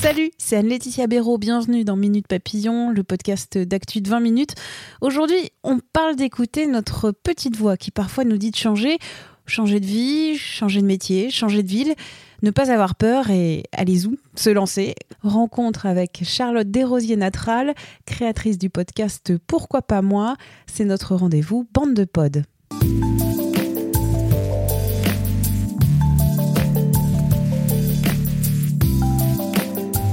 [0.00, 4.54] Salut, c'est Anne-Laetitia Béraud, bienvenue dans Minute Papillon, le podcast d'actu de 20 minutes.
[5.02, 8.96] Aujourd'hui, on parle d'écouter notre petite voix qui parfois nous dit de changer,
[9.44, 11.94] changer de vie, changer de métier, changer de ville,
[12.42, 14.94] ne pas avoir peur et allez-y, se lancer.
[15.22, 17.74] Rencontre avec Charlotte Desrosiers-Natral,
[18.06, 22.44] créatrice du podcast Pourquoi pas moi, c'est notre rendez-vous Bande de Pod.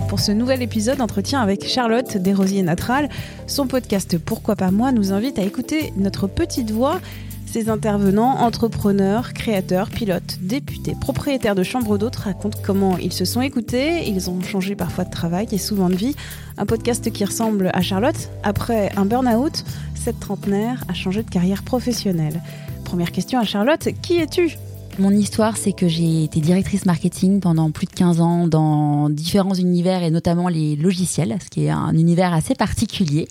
[0.07, 3.09] Pour ce nouvel épisode, entretien avec Charlotte Desrosiers-Natral,
[3.45, 7.01] son podcast Pourquoi pas moi nous invite à écouter notre petite voix
[7.45, 13.41] ces intervenants, entrepreneurs, créateurs, pilotes, députés, propriétaires de chambres d'hôtes racontent comment ils se sont
[13.41, 16.15] écoutés, ils ont changé parfois de travail et souvent de vie.
[16.57, 18.29] Un podcast qui ressemble à Charlotte.
[18.43, 19.63] Après un burn-out,
[19.95, 22.41] cette trentenaire a changé de carrière professionnelle.
[22.83, 24.57] Première question à Charlotte, qui es-tu?
[24.99, 29.53] Mon histoire, c'est que j'ai été directrice marketing pendant plus de 15 ans dans différents
[29.53, 33.27] univers et notamment les logiciels, ce qui est un univers assez particulier,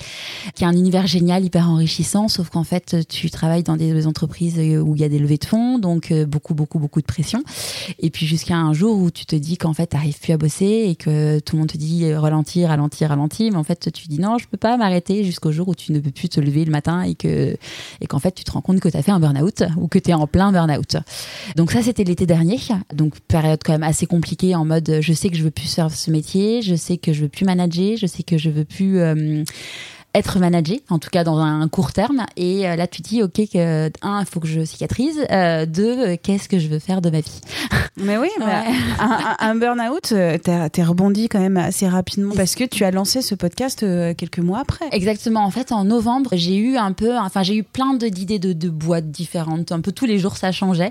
[0.54, 4.58] qui est un univers génial, hyper enrichissant, sauf qu'en fait, tu travailles dans des entreprises
[4.58, 7.42] où il y a des levées de fonds, donc euh, beaucoup, beaucoup, beaucoup de pression.
[7.98, 10.38] Et puis jusqu'à un jour où tu te dis qu'en fait, tu n'arrives plus à
[10.38, 14.08] bosser et que tout le monde te dit ralentir, ralentir, ralentir, mais en fait, tu
[14.08, 16.64] dis non, je peux pas m'arrêter jusqu'au jour où tu ne peux plus te lever
[16.64, 17.56] le matin et que
[18.00, 19.98] et qu'en fait, tu te rends compte que tu as fait un burn-out ou que
[19.98, 20.96] tu es en plein burn-out.
[21.56, 22.58] Donc ça, c'était l'été dernier.
[22.92, 25.90] Donc période quand même assez compliquée en mode je sais que je veux plus faire
[25.90, 28.98] ce métier, je sais que je veux plus manager, je sais que je veux plus
[28.98, 29.42] euh,
[30.16, 32.24] être managé, en tout cas dans un court terme.
[32.36, 35.20] Et euh, là, tu dis, OK, que, un, il faut que je cicatrise.
[35.30, 37.40] Euh, deux, euh, qu'est-ce que je veux faire de ma vie?
[37.98, 38.28] Mais oui,
[38.98, 40.14] un, un burn-out,
[40.72, 43.80] t'es rebondi quand même assez rapidement parce que tu as lancé ce podcast
[44.16, 44.86] quelques mois après.
[44.92, 45.44] Exactement.
[45.44, 48.68] En fait, en novembre, j'ai eu un peu, enfin, j'ai eu plein d'idées de, de,
[48.68, 49.72] boîtes différentes.
[49.72, 50.90] Un peu tous les jours, ça changeait.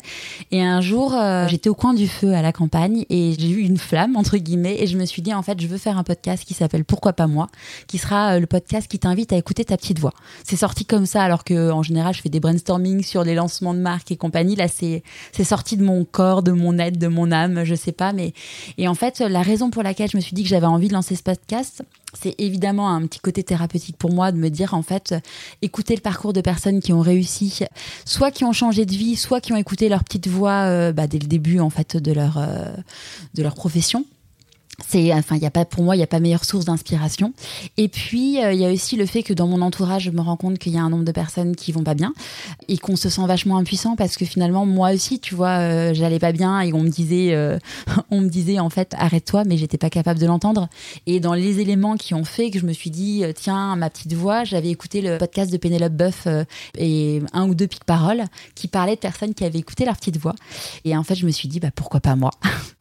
[0.52, 1.16] Et un jour,
[1.48, 4.78] j'étais au coin du feu à la campagne et j'ai eu une flamme, entre guillemets,
[4.80, 7.14] et je me suis dit, en fait, je veux faire un podcast qui s'appelle Pourquoi
[7.14, 7.50] pas moi,
[7.86, 10.14] qui sera le podcast qui t'invite à écouter ta petite voix.
[10.44, 13.74] C'est sorti comme ça, alors que en général, je fais des brainstorming sur les lancements
[13.74, 14.56] de marques et compagnie.
[14.56, 17.92] Là, c'est c'est sorti de mon corps, de mon être, de mon âme, je sais
[17.92, 18.14] pas.
[18.14, 18.34] Mais
[18.78, 20.94] et en fait, la raison pour laquelle je me suis dit que j'avais envie de
[20.94, 21.84] lancer ce podcast,
[22.14, 25.16] c'est évidemment un petit côté thérapeutique pour moi de me dire en fait,
[25.62, 27.60] écouter le parcours de personnes qui ont réussi,
[28.06, 31.08] soit qui ont changé de vie, soit qui ont écouté leur petite voix euh, bah,
[31.08, 32.74] dès le début en fait de leur euh,
[33.34, 34.06] de leur profession
[34.88, 37.34] c'est enfin il y a pas pour moi il y a pas meilleure source d'inspiration.
[37.78, 40.22] Et puis euh, il y a aussi le fait que dans mon entourage je me
[40.22, 42.14] rends compte qu'il y a un nombre de personnes qui vont pas bien
[42.68, 46.20] et qu'on se sent vachement impuissant parce que finalement moi aussi tu vois euh, j'allais
[46.20, 47.58] pas bien et on me disait euh,
[48.12, 50.68] on me disait en fait arrête-toi mais j'étais pas capable de l'entendre.
[51.06, 54.14] Et dans les éléments qui ont fait que je me suis dit tiens ma petite
[54.14, 56.28] voix j'avais écouté le podcast de Pénélope Boeuf
[56.78, 58.26] et un ou deux pics paroles
[58.56, 60.36] qui parlaient de personnes qui avaient écouté leur petite voix.
[60.84, 62.32] Et en fait je me suis dit bah pourquoi pas moi?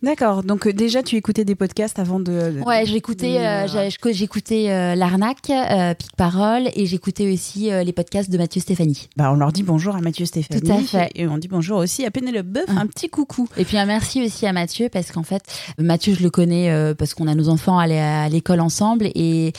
[0.03, 0.43] D'accord.
[0.43, 2.61] Donc déjà tu écoutais des podcasts avant de.
[2.65, 8.39] Ouais, j'écoutais, euh, j'écoutais euh, l'arnaque, euh, Pic Parole, et j'écoutais aussi les podcasts de
[8.39, 9.09] Mathieu Stéphanie.
[9.17, 10.61] Bah, on leur dit bonjour à Mathieu Stéphanie.
[10.61, 11.11] Tout à fait.
[11.15, 13.49] Et on dit bonjour aussi à Pénélope Boeuf, un petit coucou.
[13.57, 15.43] Et puis un merci aussi à Mathieu parce qu'en fait,
[15.79, 19.53] Mathieu, je le connais parce qu'on a nos enfants à l'école ensemble et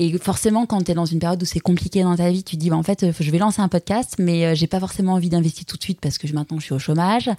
[0.00, 2.56] et forcément, quand tu es dans une période où c'est compliqué dans ta vie, tu
[2.56, 5.28] te dis, bah, en fait, je vais lancer un podcast, mais j'ai pas forcément envie
[5.28, 7.30] d'investir tout de suite parce que maintenant je suis au chômage.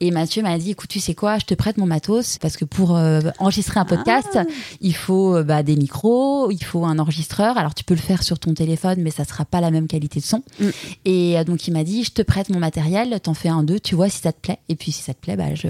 [0.00, 2.64] Et Mathieu m'a dit, écoute, tu sais quoi, je te prête mon matos parce que
[2.64, 4.44] pour enregistrer un podcast, ah.
[4.80, 7.58] il faut bah, des micros, il faut un enregistreur.
[7.58, 10.20] Alors tu peux le faire sur ton téléphone, mais ça sera pas la même qualité
[10.20, 10.42] de son.
[10.58, 10.68] Mm.
[11.04, 13.94] Et donc il m'a dit, je te prête mon matériel, t'en fais un deux, tu
[13.94, 14.58] vois si ça te plaît.
[14.70, 15.68] Et puis si ça te plaît, bah je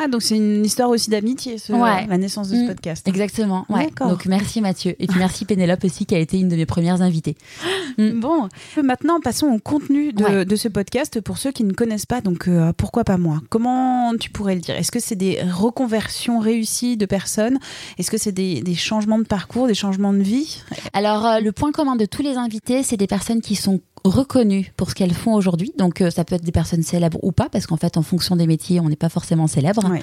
[0.00, 2.66] ah, donc c'est une histoire aussi d'amitié, la naissance de ce mm.
[2.68, 3.08] podcast.
[3.08, 3.66] Exactement.
[3.68, 3.90] Ouais.
[3.98, 4.94] Donc merci Mathieu.
[5.00, 7.36] Et puis merci Pénélope aussi, qui a été une de mes premières invitées.
[7.96, 8.20] Mm.
[8.20, 8.48] Bon,
[8.84, 12.20] maintenant passons au contenu de, ce podcast pour ceux qui ne connaissent pas.
[12.20, 13.40] Donc euh, pourquoi pas moi?
[13.48, 14.76] Comment tu pourrais le dire?
[14.76, 17.58] Est-ce que c'est des reconversions réussies de personnes?
[17.98, 20.62] Est-ce que c'est des, changements de parcours, des changements de vie?
[20.92, 24.72] Alors euh, le point commun de tous les invités, c'est des personnes qui sont reconnues
[24.76, 25.72] pour ce qu'elles font aujourd'hui.
[25.78, 28.36] Donc euh, ça peut être des personnes célèbres ou pas, parce qu'en fait, en fonction
[28.36, 29.88] des métiers, on n'est pas forcément célèbre.
[29.90, 30.02] Ouais.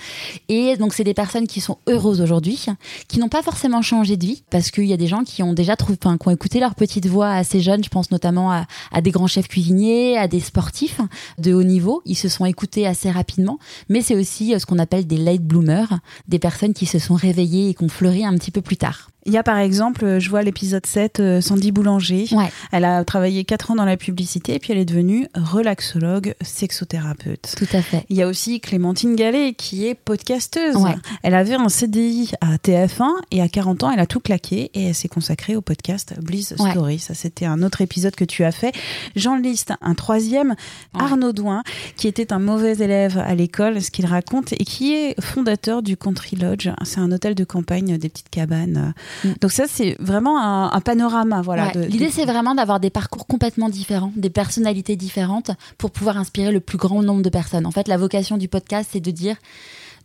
[0.50, 2.66] Et donc c'est des personnes qui sont heureuses aujourd'hui,
[3.08, 5.54] qui n'ont pas forcément changé de vie, parce qu'il y a des gens qui ont
[5.54, 7.84] déjà trouvé, enfin, qui ont écouté leur petite voix assez jeunes.
[7.84, 11.02] Je pense notamment à, à des grands chefs cuisiniers, à des sportifs
[11.38, 12.02] de haut niveau.
[12.06, 13.60] Ils se sont écoutés assez rapidement,
[13.90, 17.16] mais c'est aussi euh, ce qu'on appelle des late bloomers, des personnes qui se sont
[17.16, 19.10] réveillées et qui ont fleuri un petit peu plus tard.
[19.28, 22.28] Il y a par exemple, euh, je vois l'épisode 7, euh, Sandy Boulanger.
[22.32, 22.52] Ouais.
[22.72, 27.56] Elle a travaillé 4 ans dans la publicité et puis elle est devenue relaxologue, sexothérapeute.
[27.58, 28.06] Tout à fait.
[28.10, 30.76] Il y a aussi Clémentine Gallet qui est podcasteuse.
[30.76, 30.96] Ouais.
[31.24, 34.88] Elle avait un CDI à TF1 et à 40 ans, elle a tout claqué et
[34.90, 36.72] elle s'est consacrée au podcast Bliss Ouais.
[36.72, 37.00] Story.
[37.00, 38.74] Ça, c'était un autre épisode que tu as fait.
[39.16, 40.56] J'en liste un troisième.
[40.94, 41.64] Arnaud Douin,
[41.98, 45.98] qui était un mauvais élève à l'école, ce qu'il raconte, et qui est fondateur du
[45.98, 46.70] Country Lodge.
[46.84, 48.94] C'est un hôtel de campagne, des petites cabanes.
[49.24, 49.30] Mm.
[49.42, 51.42] Donc ça, c'est vraiment un, un panorama.
[51.42, 51.88] Voilà, Ouais.
[51.88, 56.52] L'idée, de- c'est vraiment d'avoir des parcours complètement différents, des personnalités différentes pour pouvoir inspirer
[56.52, 57.66] le plus grand nombre de personnes.
[57.66, 59.36] En fait, la vocation du podcast, c'est de dire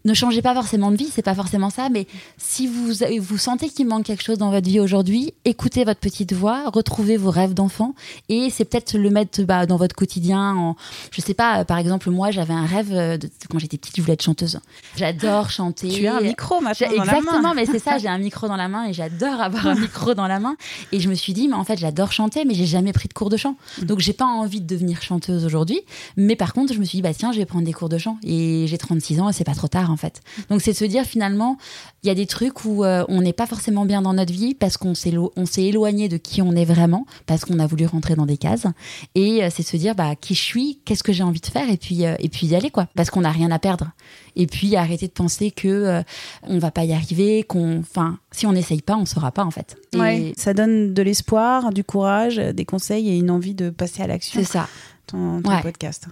[0.05, 2.07] ne changez pas forcément de vie, c'est pas forcément ça, mais
[2.39, 6.33] si vous, vous sentez qu'il manque quelque chose dans votre vie aujourd'hui, écoutez votre petite
[6.33, 7.95] voix, retrouvez vos rêves d'enfant
[8.29, 10.55] et c'est peut-être le mettre bah, dans votre quotidien.
[10.55, 10.77] En,
[11.11, 14.03] je sais pas, par exemple, moi, j'avais un rêve euh, de, quand j'étais petite, je
[14.03, 14.61] voulais être chanteuse.
[14.97, 15.89] J'adore chanter.
[15.89, 17.19] Tu as un micro maintenant J'ai- dans la main.
[17.19, 20.15] Exactement, mais c'est ça, j'ai un micro dans la main et j'adore avoir un micro
[20.15, 20.57] dans la main.
[20.93, 23.15] Et je me suis dit, mais en fait, j'adore chanter, mais j'ai jamais pris de
[23.15, 23.57] cours de chant.
[23.83, 25.81] Donc, j'ai pas envie de devenir chanteuse aujourd'hui.
[26.17, 27.99] Mais par contre, je me suis dit, bah tiens, je vais prendre des cours de
[27.99, 28.19] chant.
[28.23, 30.21] Et j'ai 36 ans et c'est pas trop tard, en fait.
[30.49, 31.59] Donc, c'est de se dire, finalement,
[32.03, 34.55] il y a des trucs où euh, on n'est pas forcément bien dans notre vie
[34.55, 37.67] parce qu'on s'est lo- on s'est éloigné de qui on est vraiment, parce qu'on a
[37.67, 38.67] voulu rentrer dans des cases.
[39.15, 41.69] Et euh, c'est se dire, bah, qui je suis, qu'est-ce que j'ai envie de faire,
[41.69, 42.89] et puis, euh, et puis y aller, quoi.
[42.97, 43.91] Parce qu'on n'a rien à perdre.
[44.37, 46.03] Et puis, arrêter de penser que
[46.45, 49.51] on va pas y arriver, qu'on, enfin, si on n'essaye pas, on saura pas, en
[49.51, 49.77] fait.
[49.93, 54.03] Et Ouais, ça donne de l'espoir, du courage, des conseils et une envie de passer
[54.03, 54.41] à l'action.
[54.41, 54.69] c'est ça.
[55.11, 55.63] Ton, ton Ouais.
[55.63, 56.07] podcast.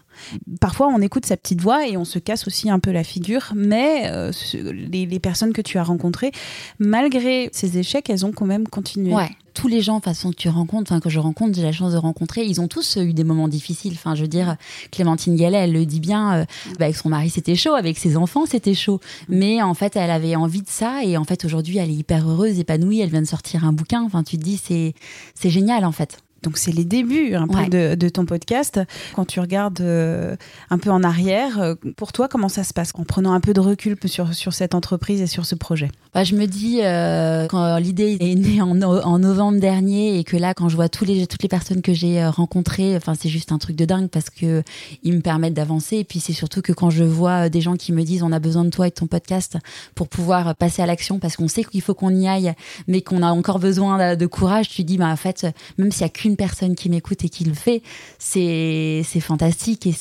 [0.61, 3.53] Parfois, on écoute sa petite voix et on se casse aussi un peu la figure,
[3.55, 6.33] mais euh, les, les personnes que tu as rencontrées,
[6.79, 9.13] malgré ces échecs, elles ont quand même continué.
[9.15, 9.31] Ouais.
[9.55, 11.97] Tous les gens, façon, que tu rencontres, enfin, que je rencontre, j'ai la chance de
[11.99, 13.95] rencontrer, ils ont tous eu des moments difficiles.
[13.95, 14.57] Enfin, je veux dire,
[14.93, 16.45] Clémentine Gallet, elle le dit bien, euh,
[16.79, 19.01] bah, avec son mari, c'était chaud, avec ses enfants, c'était chaud.
[19.29, 22.29] Mais en fait, elle avait envie de ça, et en fait, aujourd'hui, elle est hyper
[22.29, 24.03] heureuse, épanouie, elle vient de sortir un bouquin.
[24.05, 24.95] Enfin, tu te dis, c'est,
[25.35, 26.19] c'est génial, en fait.
[26.43, 27.69] Donc, c'est les débuts un peu Ouais.
[27.69, 28.81] de, de ton podcast.
[29.17, 30.37] Quand tu regardes euh,
[30.71, 33.53] un peu en arrière, euh, pour toi, comment ça se passe En prenant un peu
[33.53, 35.91] de recul sur, sur cette entreprise et sur ce projet?
[36.15, 40.25] Bah, je me dis, euh, quand l'idée est née en, no- en novembre dernier et
[40.25, 43.29] que là, quand je vois tous les, toutes les personnes que j'ai rencontrées, enfin, c'est
[43.29, 44.63] juste un truc de dingue parce que
[45.03, 45.97] ils me permettent d'avancer.
[45.97, 48.39] Et puis, c'est surtout que quand je vois des gens qui me disent, on a
[48.39, 49.57] besoin de toi et de ton podcast
[49.95, 52.53] pour pouvoir passer à l'action parce qu'on sait qu'il faut qu'on y aille,
[52.87, 55.47] mais qu'on a encore besoin de, courage, tu dis, bah, en fait,
[55.79, 57.83] même s'il y a qu'une personne qui m'écoute et qui le fait,
[58.19, 59.93] c'est, fantastique et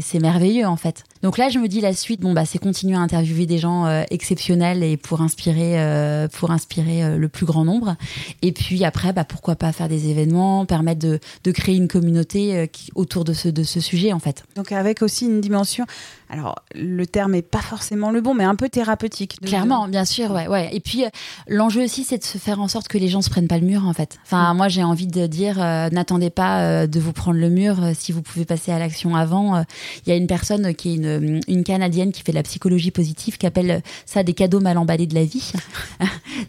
[0.00, 1.04] c'est merveilleux, en fait.
[1.26, 3.84] Donc là, je me dis la suite, bon bah c'est continuer à interviewer des gens
[3.86, 7.96] euh, exceptionnels et pour inspirer, euh, pour inspirer euh, le plus grand nombre.
[8.42, 12.68] Et puis après, bah pourquoi pas faire des événements, permettre de, de créer une communauté
[12.72, 14.44] qui, autour de ce de ce sujet en fait.
[14.54, 15.84] Donc, avec aussi une dimension,
[16.30, 19.42] alors le terme est pas forcément le bon, mais un peu thérapeutique.
[19.42, 20.70] De- Clairement, bien sûr, ouais, ouais.
[20.76, 21.06] Et puis
[21.48, 23.66] l'enjeu aussi, c'est de se faire en sorte que les gens se prennent pas le
[23.66, 24.16] mur en fait.
[24.26, 28.22] Enfin, moi j'ai envie de dire, n'attendez pas de vous prendre le mur si vous
[28.22, 29.64] pouvez passer à l'action avant.
[30.06, 33.38] Il y a une personne qui est une, une canadienne qui fait la psychologie positive,
[33.38, 35.52] qui appelle ça des cadeaux mal emballés de la vie.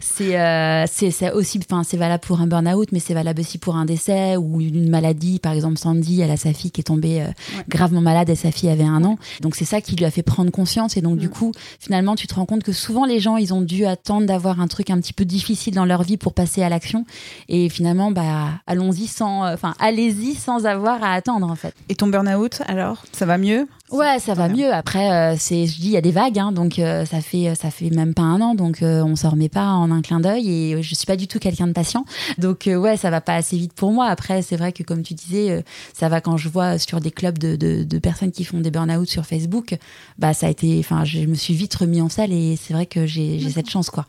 [0.00, 3.76] C'est euh, c'est aussi, enfin c'est valable pour un burn-out, mais c'est valable aussi pour
[3.76, 5.38] un décès ou une maladie.
[5.38, 7.28] Par exemple, Sandy, elle a sa fille qui est tombée euh,
[7.68, 9.16] gravement malade et sa fille avait un an.
[9.40, 10.96] Donc c'est ça qui lui a fait prendre conscience.
[10.96, 13.62] Et donc du coup finalement tu te rends compte que souvent les gens ils ont
[13.62, 16.68] dû attendre d'avoir un truc un petit peu difficile dans leur vie pour passer à
[16.68, 17.04] l'action.
[17.48, 21.74] Et finalement bah allons-y sans euh, enfin allez-y sans avoir à attendre en fait.
[21.88, 23.04] Et ton burn-out, alors?
[23.12, 23.66] Ça va mieux?
[23.90, 24.70] Ouais, ça va mieux.
[24.70, 27.70] Après, euh, c'est, je dis, il y a des vagues, hein, donc ça fait, ça
[27.70, 30.50] fait même pas un an, donc on s'en remet pas en un clin d'œil.
[30.50, 32.04] Et je suis pas du tout quelqu'un de patient,
[32.38, 34.06] donc euh, ouais, ça va pas assez vite pour moi.
[34.06, 37.10] Après, c'est vrai que comme tu disais, euh, ça va quand je vois sur des
[37.10, 39.76] clubs de, de, de personnes qui font des burn-out sur Facebook,
[40.18, 42.86] bah ça a été, enfin, je me suis vite remis en salle et c'est vrai
[42.86, 44.06] que j'ai, j'ai cette chance, quoi.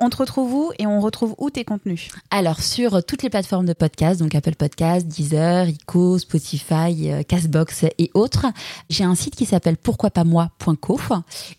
[0.00, 3.66] On te retrouve où et on retrouve où tes contenus Alors sur toutes les plateformes
[3.66, 8.46] de podcast, donc Apple Podcast, Deezer, Ico, Spotify, euh, Castbox et autres,
[8.90, 11.00] j'ai un site qui s'appelle pourquoipasmoi.co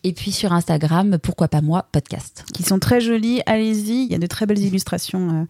[0.05, 2.45] et puis sur Instagram pourquoi pas moi podcast.
[2.53, 5.45] Qui sont très jolis, allez-y, il y a de très belles illustrations euh,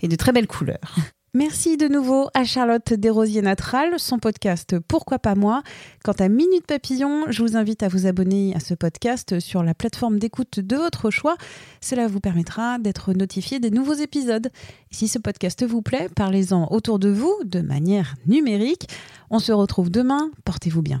[0.00, 0.96] et de très belles couleurs.
[1.32, 5.62] Merci de nouveau à Charlotte Desrosiers-Natral, son podcast Pourquoi pas moi.
[6.02, 9.72] Quant à Minute Papillon, je vous invite à vous abonner à ce podcast sur la
[9.72, 11.36] plateforme d'écoute de votre choix.
[11.80, 14.50] Cela vous permettra d'être notifié des nouveaux épisodes.
[14.90, 18.88] Si ce podcast vous plaît, parlez-en autour de vous de manière numérique.
[19.30, 20.32] On se retrouve demain.
[20.44, 21.00] Portez-vous bien.